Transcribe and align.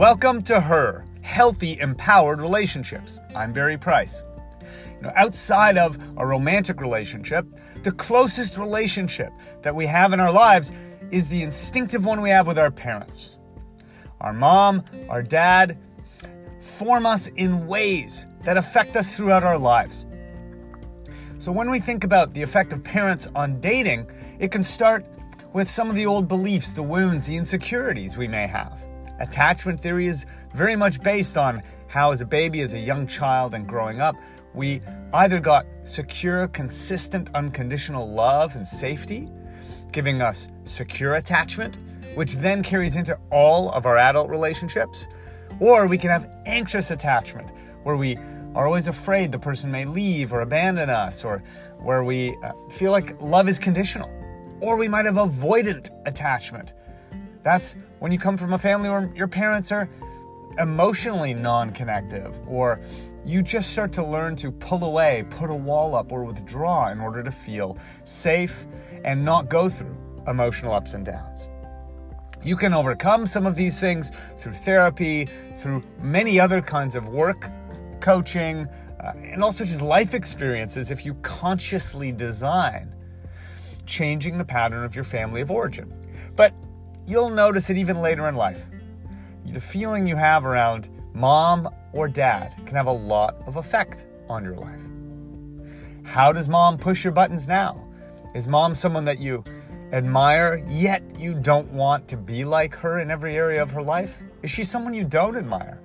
Welcome 0.00 0.40
to 0.44 0.62
Her 0.62 1.04
Healthy, 1.20 1.78
Empowered 1.78 2.40
Relationships. 2.40 3.20
I'm 3.36 3.52
Barry 3.52 3.76
Price. 3.76 4.22
You 4.96 5.02
know, 5.02 5.12
outside 5.14 5.76
of 5.76 5.98
a 6.16 6.26
romantic 6.26 6.80
relationship, 6.80 7.46
the 7.82 7.92
closest 7.92 8.56
relationship 8.56 9.30
that 9.60 9.74
we 9.74 9.84
have 9.84 10.14
in 10.14 10.18
our 10.18 10.32
lives 10.32 10.72
is 11.10 11.28
the 11.28 11.42
instinctive 11.42 12.06
one 12.06 12.22
we 12.22 12.30
have 12.30 12.46
with 12.46 12.58
our 12.58 12.70
parents. 12.70 13.36
Our 14.22 14.32
mom, 14.32 14.84
our 15.10 15.22
dad 15.22 15.76
form 16.60 17.04
us 17.04 17.26
in 17.26 17.66
ways 17.66 18.26
that 18.44 18.56
affect 18.56 18.96
us 18.96 19.14
throughout 19.14 19.44
our 19.44 19.58
lives. 19.58 20.06
So, 21.36 21.52
when 21.52 21.68
we 21.68 21.78
think 21.78 22.04
about 22.04 22.32
the 22.32 22.40
effect 22.40 22.72
of 22.72 22.82
parents 22.82 23.28
on 23.34 23.60
dating, 23.60 24.10
it 24.38 24.50
can 24.50 24.62
start 24.62 25.04
with 25.52 25.68
some 25.68 25.90
of 25.90 25.94
the 25.94 26.06
old 26.06 26.26
beliefs, 26.26 26.72
the 26.72 26.82
wounds, 26.82 27.26
the 27.26 27.36
insecurities 27.36 28.16
we 28.16 28.28
may 28.28 28.46
have. 28.46 28.80
Attachment 29.20 29.78
theory 29.80 30.06
is 30.06 30.26
very 30.54 30.76
much 30.76 31.00
based 31.02 31.36
on 31.36 31.62
how, 31.88 32.10
as 32.12 32.20
a 32.20 32.26
baby, 32.26 32.60
as 32.60 32.74
a 32.74 32.78
young 32.78 33.06
child, 33.06 33.54
and 33.54 33.66
growing 33.66 34.00
up, 34.00 34.16
we 34.54 34.80
either 35.12 35.38
got 35.38 35.66
secure, 35.84 36.48
consistent, 36.48 37.30
unconditional 37.34 38.08
love 38.08 38.56
and 38.56 38.66
safety, 38.66 39.28
giving 39.92 40.22
us 40.22 40.48
secure 40.64 41.14
attachment, 41.14 41.78
which 42.14 42.34
then 42.36 42.62
carries 42.62 42.96
into 42.96 43.16
all 43.30 43.70
of 43.70 43.86
our 43.86 43.96
adult 43.96 44.28
relationships, 44.28 45.06
or 45.60 45.86
we 45.86 45.98
can 45.98 46.10
have 46.10 46.28
anxious 46.46 46.90
attachment, 46.90 47.50
where 47.82 47.96
we 47.96 48.16
are 48.54 48.66
always 48.66 48.88
afraid 48.88 49.30
the 49.30 49.38
person 49.38 49.70
may 49.70 49.84
leave 49.84 50.32
or 50.32 50.40
abandon 50.40 50.90
us, 50.90 51.24
or 51.24 51.42
where 51.78 52.02
we 52.02 52.36
uh, 52.42 52.52
feel 52.70 52.90
like 52.90 53.20
love 53.20 53.48
is 53.48 53.58
conditional 53.58 54.10
or 54.60 54.76
we 54.76 54.88
might 54.88 55.06
have 55.06 55.16
avoidant 55.16 55.90
attachment. 56.06 56.72
That's 57.42 57.76
when 57.98 58.12
you 58.12 58.18
come 58.18 58.36
from 58.36 58.52
a 58.52 58.58
family 58.58 58.88
where 58.88 59.10
your 59.14 59.28
parents 59.28 59.72
are 59.72 59.88
emotionally 60.58 61.34
non 61.34 61.70
connective, 61.70 62.36
or 62.46 62.80
you 63.24 63.42
just 63.42 63.70
start 63.70 63.92
to 63.92 64.04
learn 64.04 64.36
to 64.36 64.50
pull 64.50 64.84
away, 64.84 65.24
put 65.30 65.50
a 65.50 65.54
wall 65.54 65.94
up, 65.94 66.12
or 66.12 66.24
withdraw 66.24 66.90
in 66.90 67.00
order 67.00 67.22
to 67.22 67.30
feel 67.30 67.78
safe 68.04 68.66
and 69.04 69.24
not 69.24 69.48
go 69.48 69.68
through 69.68 69.96
emotional 70.26 70.74
ups 70.74 70.94
and 70.94 71.04
downs. 71.04 71.48
You 72.42 72.56
can 72.56 72.72
overcome 72.72 73.26
some 73.26 73.46
of 73.46 73.54
these 73.54 73.78
things 73.78 74.10
through 74.38 74.54
therapy, 74.54 75.28
through 75.58 75.82
many 76.00 76.40
other 76.40 76.62
kinds 76.62 76.96
of 76.96 77.08
work, 77.08 77.50
coaching, 78.00 78.66
uh, 78.98 79.12
and 79.16 79.44
also 79.44 79.64
just 79.64 79.82
life 79.82 80.14
experiences 80.14 80.90
if 80.90 81.04
you 81.04 81.14
consciously 81.22 82.12
design 82.12 82.94
changing 83.86 84.38
the 84.38 84.44
pattern 84.44 84.84
of 84.84 84.94
your 84.94 85.04
family 85.04 85.40
of 85.40 85.50
origin. 85.50 85.92
But 86.36 86.54
you'll 87.06 87.30
notice 87.30 87.70
it 87.70 87.76
even 87.76 88.00
later 88.00 88.28
in 88.28 88.34
life. 88.34 88.62
The 89.46 89.60
feeling 89.60 90.06
you 90.06 90.16
have 90.16 90.44
around 90.44 90.88
mom 91.14 91.68
or 91.92 92.08
dad 92.08 92.54
can 92.66 92.76
have 92.76 92.86
a 92.86 92.92
lot 92.92 93.36
of 93.46 93.56
effect 93.56 94.06
on 94.28 94.44
your 94.44 94.56
life. 94.56 94.80
How 96.04 96.32
does 96.32 96.48
mom 96.48 96.78
push 96.78 97.04
your 97.04 97.12
buttons 97.12 97.48
now? 97.48 97.86
Is 98.34 98.46
mom 98.46 98.74
someone 98.74 99.04
that 99.04 99.18
you 99.18 99.44
admire, 99.92 100.64
yet 100.68 101.02
you 101.18 101.34
don't 101.34 101.70
want 101.72 102.06
to 102.08 102.16
be 102.16 102.44
like 102.44 102.74
her 102.76 103.00
in 103.00 103.10
every 103.10 103.36
area 103.36 103.62
of 103.62 103.70
her 103.70 103.82
life? 103.82 104.18
Is 104.42 104.50
she 104.50 104.64
someone 104.64 104.94
you 104.94 105.04
don't 105.04 105.36
admire? 105.36 105.80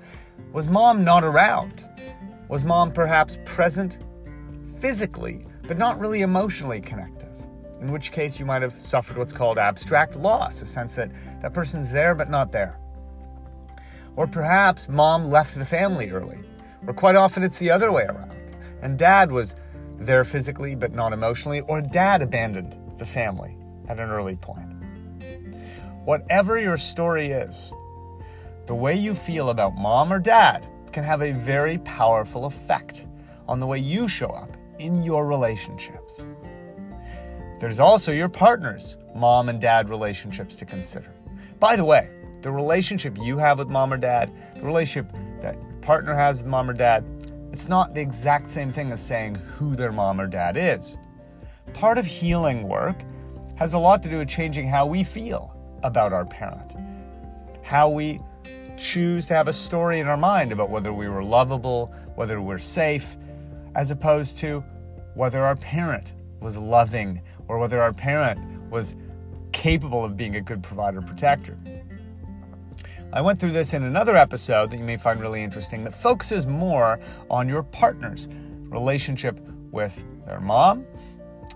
Was 0.53 0.67
mom 0.67 1.03
not 1.03 1.23
around? 1.23 1.87
Was 2.47 2.63
mom 2.63 2.91
perhaps 2.91 3.39
present 3.45 3.99
physically, 4.79 5.47
but 5.67 5.77
not 5.77 5.99
really 5.99 6.21
emotionally 6.21 6.81
connected? 6.81 7.24
In 7.81 7.91
which 7.91 8.11
case 8.11 8.39
you 8.39 8.45
might 8.45 8.61
have 8.61 8.77
suffered 8.79 9.17
what's 9.17 9.33
called 9.33 9.57
abstract 9.57 10.15
loss, 10.15 10.61
a 10.61 10.65
sense 10.65 10.95
that 10.95 11.11
that 11.41 11.53
person's 11.53 11.91
there 11.91 12.15
but 12.15 12.29
not 12.29 12.51
there. 12.51 12.79
Or 14.15 14.27
perhaps 14.27 14.87
mom 14.87 15.25
left 15.25 15.55
the 15.55 15.65
family 15.65 16.09
early, 16.09 16.39
or 16.87 16.93
quite 16.93 17.15
often 17.15 17.43
it's 17.43 17.59
the 17.59 17.69
other 17.69 17.91
way 17.91 18.03
around, 18.03 18.35
and 18.81 18.97
dad 18.97 19.31
was 19.31 19.55
there 19.97 20.23
physically 20.23 20.75
but 20.75 20.93
not 20.93 21.13
emotionally, 21.13 21.61
or 21.61 21.81
dad 21.81 22.21
abandoned 22.21 22.77
the 22.97 23.05
family 23.05 23.57
at 23.87 23.99
an 23.99 24.09
early 24.09 24.35
point. 24.35 24.71
Whatever 26.05 26.59
your 26.59 26.77
story 26.77 27.27
is, 27.27 27.71
the 28.67 28.75
way 28.75 28.95
you 28.95 29.15
feel 29.15 29.49
about 29.49 29.75
mom 29.75 30.11
or 30.11 30.19
dad 30.19 30.65
can 30.91 31.03
have 31.03 31.21
a 31.21 31.31
very 31.31 31.77
powerful 31.79 32.45
effect 32.45 33.05
on 33.47 33.59
the 33.59 33.67
way 33.67 33.77
you 33.77 34.07
show 34.07 34.29
up 34.29 34.55
in 34.79 35.03
your 35.03 35.25
relationships. 35.25 36.23
There's 37.59 37.79
also 37.79 38.11
your 38.11 38.29
partner's 38.29 38.97
mom 39.15 39.47
and 39.49 39.61
dad 39.61 39.89
relationships 39.89 40.55
to 40.57 40.65
consider. 40.65 41.11
By 41.59 41.75
the 41.75 41.85
way, 41.85 42.09
the 42.41 42.51
relationship 42.51 43.17
you 43.21 43.37
have 43.37 43.59
with 43.59 43.69
mom 43.69 43.93
or 43.93 43.97
dad, 43.97 44.31
the 44.55 44.65
relationship 44.65 45.11
that 45.41 45.55
your 45.55 45.79
partner 45.81 46.13
has 46.13 46.39
with 46.39 46.47
mom 46.47 46.69
or 46.69 46.73
dad, 46.73 47.05
it's 47.51 47.69
not 47.69 47.93
the 47.93 48.01
exact 48.01 48.51
same 48.51 48.73
thing 48.73 48.91
as 48.91 49.01
saying 49.01 49.35
who 49.35 49.75
their 49.75 49.93
mom 49.93 50.19
or 50.19 50.27
dad 50.27 50.57
is. 50.57 50.97
Part 51.73 51.97
of 51.97 52.05
healing 52.05 52.67
work 52.67 52.97
has 53.55 53.73
a 53.73 53.79
lot 53.79 54.03
to 54.03 54.09
do 54.09 54.17
with 54.17 54.27
changing 54.27 54.67
how 54.67 54.85
we 54.85 55.03
feel 55.03 55.55
about 55.81 56.11
our 56.11 56.25
parent, 56.25 56.75
how 57.63 57.89
we 57.89 58.19
choose 58.77 59.25
to 59.27 59.33
have 59.33 59.47
a 59.47 59.53
story 59.53 59.99
in 59.99 60.07
our 60.07 60.17
mind 60.17 60.51
about 60.51 60.69
whether 60.69 60.91
we 60.91 61.07
were 61.07 61.23
lovable, 61.23 61.93
whether 62.15 62.41
we're 62.41 62.57
safe, 62.57 63.15
as 63.75 63.91
opposed 63.91 64.37
to 64.39 64.61
whether 65.13 65.45
our 65.45 65.55
parent 65.55 66.11
was 66.41 66.57
loving 66.57 67.21
or 67.47 67.59
whether 67.59 67.81
our 67.81 67.93
parent 67.93 68.39
was 68.69 68.95
capable 69.51 70.03
of 70.03 70.17
being 70.17 70.35
a 70.35 70.41
good 70.41 70.61
provider 70.61 71.01
protector. 71.01 71.57
I 73.13 73.21
went 73.21 73.39
through 73.39 73.53
this 73.53 73.73
in 73.73 73.83
another 73.83 74.15
episode 74.15 74.71
that 74.71 74.77
you 74.77 74.83
may 74.83 74.97
find 74.97 75.21
really 75.21 75.41
interesting 75.41 75.83
that 75.85 75.93
focuses 75.93 76.45
more 76.45 76.99
on 77.29 77.47
your 77.47 77.63
partner's 77.63 78.27
relationship 78.69 79.39
with 79.71 80.03
their 80.25 80.41
mom. 80.41 80.85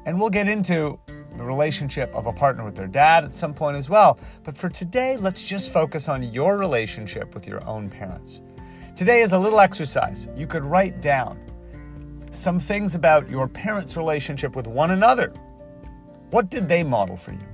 And 0.06 0.20
we'll 0.20 0.30
get 0.30 0.48
into 0.48 0.98
the 1.38 1.44
relationship 1.44 2.14
of 2.14 2.28
a 2.28 2.34
partner 2.34 2.64
with 2.64 2.76
their 2.76 2.88
dad 2.88 3.26
at 3.26 3.36
some 3.36 3.54
point 3.54 3.76
as 3.76 3.90
well. 3.90 4.20
But 4.44 4.58
for 4.58 4.70
today, 4.70 5.18
let's 5.18 5.44
just 5.44 5.72
focus 5.72 6.08
on 6.08 6.24
your 6.32 6.58
relationship 6.58 7.34
with 7.34 7.48
your 7.48 7.66
own 7.68 7.90
parents. 7.90 8.42
Today 8.96 9.22
is 9.22 9.34
a 9.34 9.40
little 9.40 9.60
exercise. 9.60 10.28
You 10.36 10.48
could 10.48 10.66
write 10.66 11.02
down 11.02 11.40
some 12.32 12.60
things 12.60 12.96
about 12.96 13.30
your 13.30 13.48
parents' 13.48 13.98
relationship 13.98 14.56
with 14.56 14.68
one 14.68 14.92
another 14.92 15.34
what 16.32 16.50
did 16.50 16.68
they 16.68 16.84
model 16.84 17.18
for 17.18 17.32
you? 17.32 17.46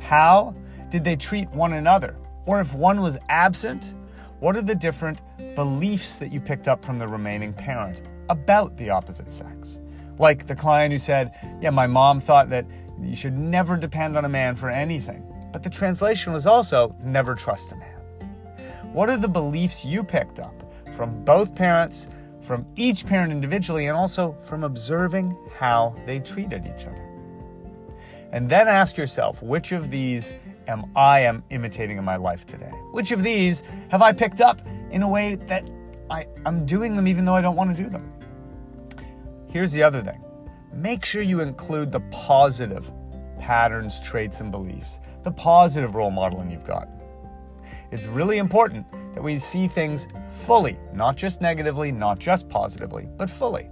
How 0.00 0.54
did 0.90 1.04
they 1.04 1.16
treat 1.16 1.48
one 1.50 1.74
another? 1.74 2.16
Or 2.46 2.60
if 2.60 2.74
one 2.74 3.00
was 3.00 3.18
absent, 3.28 3.94
what 4.40 4.56
are 4.56 4.62
the 4.62 4.74
different 4.74 5.22
beliefs 5.54 6.18
that 6.18 6.32
you 6.32 6.40
picked 6.40 6.68
up 6.68 6.84
from 6.84 6.98
the 6.98 7.08
remaining 7.08 7.52
parent 7.52 8.02
about 8.28 8.76
the 8.76 8.90
opposite 8.90 9.30
sex? 9.30 9.78
Like 10.18 10.46
the 10.46 10.54
client 10.54 10.92
who 10.92 10.98
said, 10.98 11.32
Yeah, 11.60 11.70
my 11.70 11.86
mom 11.86 12.20
thought 12.20 12.50
that 12.50 12.66
you 13.00 13.16
should 13.16 13.38
never 13.38 13.76
depend 13.76 14.16
on 14.16 14.24
a 14.24 14.28
man 14.28 14.56
for 14.56 14.68
anything. 14.68 15.24
But 15.52 15.62
the 15.62 15.70
translation 15.70 16.32
was 16.32 16.46
also, 16.46 16.94
Never 17.02 17.34
trust 17.34 17.72
a 17.72 17.76
man. 17.76 17.98
What 18.92 19.08
are 19.08 19.16
the 19.16 19.28
beliefs 19.28 19.84
you 19.84 20.04
picked 20.04 20.38
up 20.38 20.54
from 20.94 21.24
both 21.24 21.54
parents, 21.54 22.08
from 22.42 22.66
each 22.76 23.06
parent 23.06 23.32
individually, 23.32 23.86
and 23.86 23.96
also 23.96 24.36
from 24.42 24.62
observing 24.64 25.36
how 25.56 25.94
they 26.06 26.20
treated 26.20 26.66
each 26.66 26.86
other? 26.86 27.13
And 28.34 28.48
then 28.50 28.66
ask 28.66 28.96
yourself, 28.96 29.40
which 29.44 29.70
of 29.70 29.92
these 29.92 30.32
am 30.66 30.90
I 30.96 31.20
am 31.20 31.44
imitating 31.50 31.98
in 31.98 32.04
my 32.04 32.16
life 32.16 32.44
today? 32.44 32.72
Which 32.90 33.12
of 33.12 33.22
these 33.22 33.62
have 33.90 34.02
I 34.02 34.12
picked 34.12 34.40
up 34.40 34.60
in 34.90 35.02
a 35.02 35.08
way 35.08 35.36
that 35.36 35.70
I, 36.10 36.26
I'm 36.44 36.66
doing 36.66 36.96
them 36.96 37.06
even 37.06 37.24
though 37.24 37.36
I 37.36 37.40
don't 37.40 37.54
want 37.54 37.76
to 37.76 37.80
do 37.80 37.88
them? 37.88 38.12
Here's 39.48 39.70
the 39.70 39.84
other 39.84 40.02
thing. 40.02 40.20
Make 40.72 41.04
sure 41.04 41.22
you 41.22 41.42
include 41.42 41.92
the 41.92 42.00
positive 42.10 42.90
patterns, 43.38 44.00
traits, 44.00 44.40
and 44.40 44.50
beliefs, 44.50 44.98
the 45.22 45.30
positive 45.30 45.94
role 45.94 46.10
modeling 46.10 46.50
you've 46.50 46.66
got. 46.66 46.88
It's 47.92 48.06
really 48.06 48.38
important 48.38 48.84
that 49.14 49.22
we 49.22 49.38
see 49.38 49.68
things 49.68 50.08
fully, 50.28 50.76
not 50.92 51.14
just 51.14 51.40
negatively, 51.40 51.92
not 51.92 52.18
just 52.18 52.48
positively, 52.48 53.06
but 53.16 53.30
fully. 53.30 53.70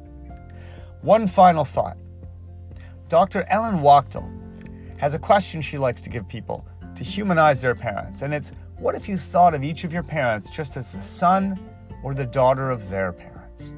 One 1.01 1.27
final 1.27 1.65
thought. 1.65 1.97
Dr. 3.09 3.45
Ellen 3.51 3.83
Wachtel 3.83 4.31
has 5.03 5.15
a 5.15 5.19
question 5.19 5.61
she 5.61 5.79
likes 5.79 6.01
to 6.01 6.09
give 6.09 6.29
people 6.29 6.65
to 6.95 7.03
humanize 7.03 7.61
their 7.61 7.75
parents. 7.75 8.23
And 8.23 8.33
it's 8.33 8.53
what 8.79 8.95
if 8.95 9.09
you 9.09 9.17
thought 9.17 9.53
of 9.53 9.65
each 9.65 9.83
of 9.83 9.93
your 9.93 10.05
parents 10.05 10.49
just 10.49 10.77
as 10.77 10.93
the 10.93 11.03
son 11.03 11.59
or 12.05 12.15
the 12.15 12.25
daughter 12.25 12.71
of 12.71 12.89
their 12.89 13.13
parents? 13.13 13.73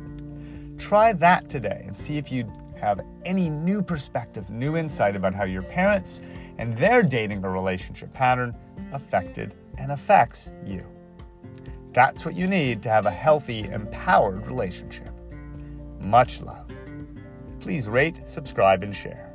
Try 0.76 1.15
that 1.15 1.49
today 1.49 1.82
and 1.87 1.97
see 1.97 2.19
if 2.19 2.31
you 2.31 2.53
have 2.79 3.00
any 3.25 3.49
new 3.49 3.81
perspective, 3.81 4.50
new 4.50 4.76
insight 4.76 5.17
about 5.17 5.32
how 5.32 5.44
your 5.44 5.62
parents 5.62 6.21
and 6.59 6.76
their 6.76 7.03
dating 7.03 7.43
or 7.43 7.53
relationship 7.53 8.12
pattern 8.12 8.55
affected 8.93 9.55
and 9.79 9.93
affects 9.93 10.50
you. 10.67 10.85
That's 11.94 12.26
what 12.26 12.35
you 12.35 12.47
need 12.47 12.82
to 12.82 12.91
have 12.91 13.06
a 13.06 13.11
healthy, 13.11 13.61
empowered 13.71 14.47
relationship. 14.47 15.11
Much 16.00 16.43
love. 16.43 16.71
Please 17.61 17.88
rate, 17.88 18.29
subscribe, 18.29 18.82
and 18.82 18.94
share. 18.94 19.34